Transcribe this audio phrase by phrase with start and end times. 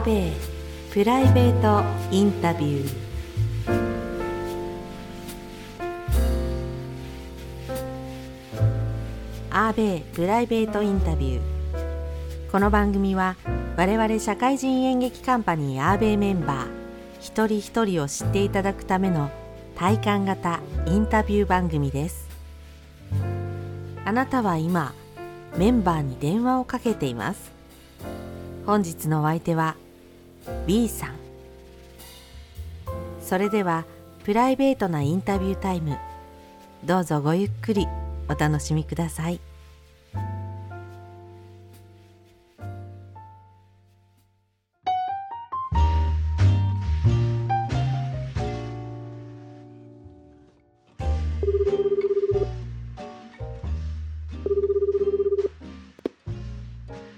[0.00, 0.32] アーベイ
[0.90, 2.88] プライベートインタビュー。
[9.50, 12.50] アーベイプライベートインタビュー。
[12.50, 13.36] この番組は
[13.76, 16.68] 我々社会人演劇カンパニーアーベイメンバー
[17.20, 19.30] 一人一人を知っていただくための
[19.76, 22.26] 体感型インタビュー番組です。
[24.06, 24.94] あなたは今
[25.58, 27.52] メンバーに電話をかけています。
[28.64, 29.76] 本日のお相手は
[30.66, 31.14] B さん。
[33.20, 33.84] それでは
[34.24, 35.96] プライベートなインタビュータイム。
[36.84, 37.86] どうぞごゆっくり
[38.28, 39.40] お楽しみください。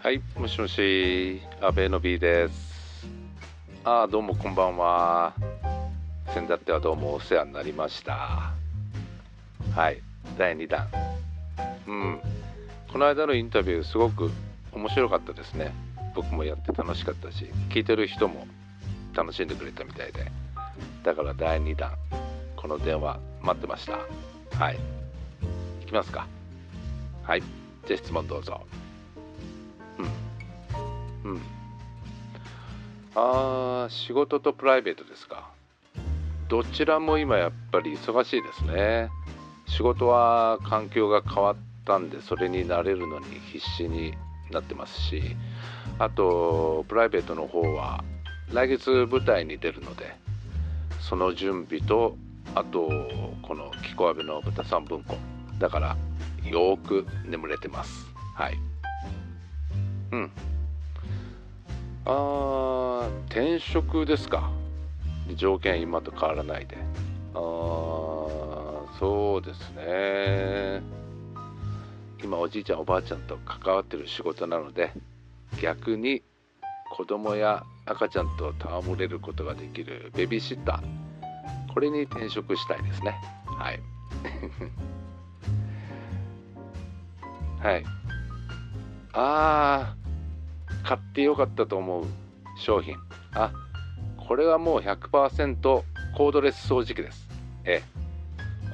[0.00, 2.67] はい、もしもし、阿部の B です。
[3.90, 5.32] あ、どうもこんばんは。
[6.34, 8.52] 先だってはどうもお世話になりました。
[9.74, 10.02] はい、
[10.36, 10.86] 第2弾。
[11.86, 12.20] うん、
[12.92, 14.30] この間のインタビュー、すごく
[14.72, 15.72] 面白かったですね。
[16.14, 18.46] 僕もやって楽しかったし、聞いてる人も
[19.14, 20.30] 楽しんでくれたみたいで。
[21.02, 21.90] だから第2弾、
[22.56, 24.00] この電話待ってました。
[24.62, 24.78] はい。
[25.80, 26.26] いきますか。
[27.22, 27.42] はい、
[27.86, 28.60] じゃあ質問どうぞ。
[31.24, 31.32] うん。
[31.32, 31.40] うん。
[33.20, 35.50] あ、仕事とプライベートですか。
[36.48, 39.10] どちらも今やっぱり忙しいですね。
[39.66, 44.14] 仕事は環境が変わったんで、それに慣れるのに必死に
[44.50, 45.36] なってますし、
[45.98, 48.04] あと、プライベートの方は
[48.52, 50.14] 来月舞台に出るので、
[51.00, 52.16] その準備と、
[52.54, 52.88] あと、
[53.42, 55.16] この「キコアベの豚三文庫」
[55.58, 55.96] だから
[56.44, 58.06] よーく眠れてます。
[58.34, 58.58] はい。
[60.12, 60.30] うん。
[62.06, 62.77] あー
[63.38, 64.50] 転職ですか？
[65.36, 66.76] 条件今と変わらないで。
[67.34, 70.82] あーそうですね。
[72.24, 74.92] 今おじいちゃんおばあちゃんと関わってる仕事なので
[75.62, 76.24] 逆に
[76.90, 81.72] 子供や赤ちゃんと戯れることができるベビーシッター。
[81.72, 83.20] これに転職したいですね。
[83.46, 83.80] はい。
[87.62, 87.84] はい。
[89.12, 92.04] あー買ってよかったと思う
[92.56, 92.96] 商品。
[93.34, 93.52] あ
[94.16, 95.82] これはもう100%
[96.16, 97.28] コードレス掃除機です。
[97.64, 97.82] え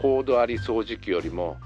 [0.00, 1.56] コードあり掃除機よりも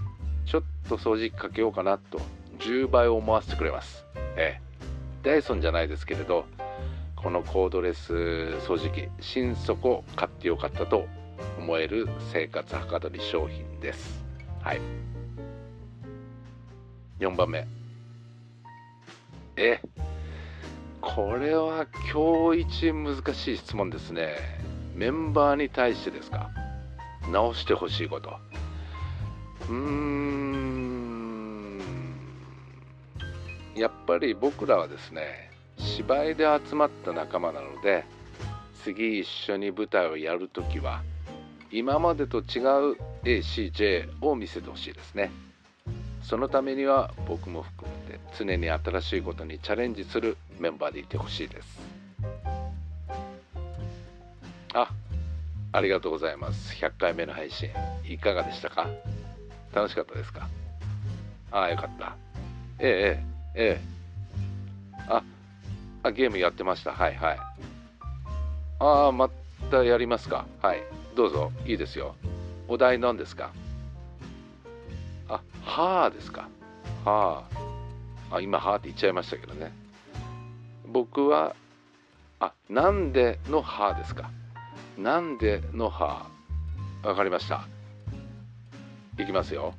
[0.45, 2.21] ちょっと掃除機かけようかなと
[2.59, 4.05] 10倍思わせてくれます。
[4.37, 4.61] え
[5.23, 6.47] ダイソンじゃないですけれど
[7.17, 11.07] このコードレス掃除機心底買ってよかったと
[11.59, 14.23] 思える生活はかどり商品です。
[14.61, 14.81] はい。
[17.19, 17.67] 4番目。
[19.57, 19.81] え。
[21.19, 21.85] これは
[22.15, 24.37] 今日一難しい質問ですね。
[24.95, 26.49] メンバーに対してですか？
[27.33, 28.37] 直してほしいこと。
[29.69, 31.81] うーん。
[33.75, 38.05] やっぱり僕らはですね芝居で集まった仲間なので
[38.85, 41.03] 次一緒に舞台をやるときは
[41.73, 42.45] 今までと違う
[43.25, 45.33] ACJ を見せてほしいですね。
[46.23, 51.81] そのためには僕も含めて常に新しいことにチャレンジするメンバーでいてほしいです。
[54.75, 54.89] あ
[55.73, 56.75] ありがとうございます。
[56.75, 57.71] 100回目の配信
[58.09, 58.89] いかがでしたか？
[59.73, 60.49] 楽しかったですか？
[61.51, 62.17] ああよかった。
[62.79, 63.21] え
[63.55, 63.81] ええええ
[65.09, 65.23] あ
[66.03, 66.93] あゲームやってました。
[66.93, 67.39] はいはい。
[68.81, 69.29] ああま
[69.71, 70.47] たやりますか？
[70.63, 70.83] はい。
[71.15, 71.53] どうぞ。
[71.67, 72.15] いいですよ。
[72.69, 73.51] お題何ですか？
[75.29, 76.49] あ、はあですか？
[77.05, 77.68] はあ。
[78.31, 79.73] あ、今、はあって言っちゃいましたけどね。
[80.87, 81.55] 僕は、
[82.41, 84.31] あ、なんでのはあですか。
[84.97, 86.27] なんでのは
[87.05, 87.09] あ。
[87.09, 87.65] わかりました。
[89.19, 89.75] いきますよ。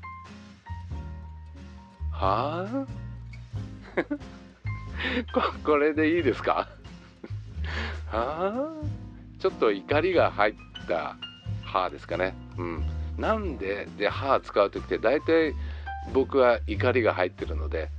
[2.12, 2.86] はあ
[5.34, 6.68] ここれでいいですか？
[8.12, 8.68] はあ
[9.40, 10.54] ちょっと怒りが入っ
[10.88, 11.16] た
[11.64, 12.34] はですかね。
[12.58, 12.84] うん。
[13.18, 15.54] なんでで歯使う時って大体
[16.14, 17.90] 僕は怒りが入ってるので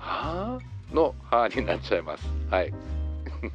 [0.00, 0.60] はあ?」
[0.92, 2.26] の「はあ」になっちゃいます。
[2.50, 2.72] はい。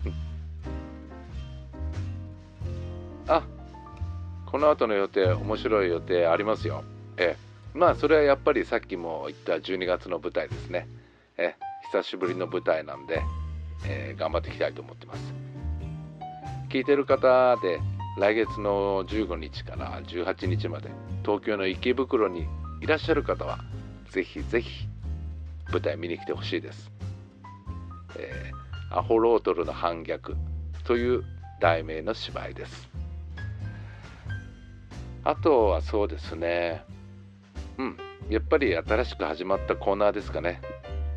[3.27, 3.43] あ
[4.45, 6.83] この後の予定面白い予定ありますよ。
[7.17, 7.77] ええ。
[7.77, 10.87] まあそれはやっぱりさっきも言った12月の舞台ですね。
[11.37, 11.55] え
[11.91, 13.21] 久しぶりの舞台なんで、
[13.87, 15.33] えー頑張っていきたいと思ってます。
[16.69, 17.79] 聞いてる方で
[18.17, 20.89] 来月の15日から18日まで
[21.23, 22.47] 東京の池袋に
[22.81, 23.59] いらっしゃる方は
[24.09, 24.87] ぜひぜひ
[25.71, 26.91] 舞台見に来てほしいです、
[28.17, 30.37] えーアホロートルの反逆
[30.85, 31.23] という
[31.59, 32.89] 題名の芝居です。
[35.25, 36.83] あとはそうですね。
[37.77, 37.97] うん。
[38.29, 40.61] やっぱり新しく始まったコーナーですかね。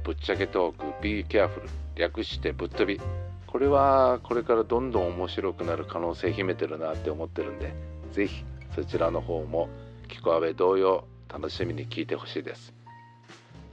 [0.02, 3.00] ぶっちゃけトーク Be Careful 略してぶっ飛び。
[3.46, 7.72] これはこれからどんどん面白くなる可能性秘めてるなって思ってるんで
[8.12, 8.44] ぜひ
[8.74, 9.70] そちらの方も
[10.06, 12.77] キコアベ同様楽しみに聞いてほしいです。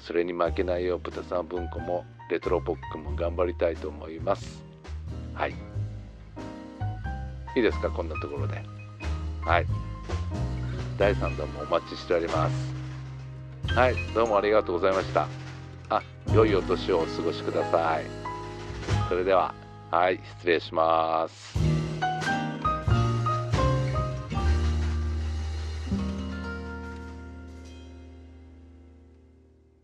[0.05, 4.63] それに負けないよう豚さん文庫もレトロポックも頑張りたいと思います。
[5.33, 5.55] はい。
[7.55, 8.61] いいですかこんなところで。
[9.43, 9.65] はい。
[10.99, 13.73] 第3弾もお待ちしております。
[13.73, 13.95] はい。
[14.13, 15.27] どうもありがとうございました。
[15.89, 16.03] あ
[16.33, 18.05] 良いお年をお過ごしください。
[19.09, 19.55] それでは
[19.89, 20.19] はい。
[20.37, 21.64] 失礼します。